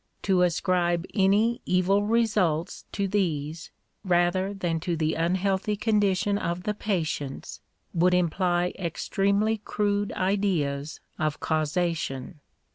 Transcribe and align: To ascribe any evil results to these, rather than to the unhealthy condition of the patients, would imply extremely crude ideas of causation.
To 0.23 0.41
ascribe 0.41 1.05
any 1.13 1.61
evil 1.67 2.01
results 2.01 2.85
to 2.91 3.07
these, 3.07 3.69
rather 4.03 4.51
than 4.51 4.79
to 4.79 4.97
the 4.97 5.13
unhealthy 5.13 5.75
condition 5.75 6.39
of 6.39 6.63
the 6.63 6.73
patients, 6.73 7.61
would 7.93 8.15
imply 8.15 8.73
extremely 8.79 9.59
crude 9.59 10.11
ideas 10.13 11.01
of 11.19 11.39
causation. 11.39 12.39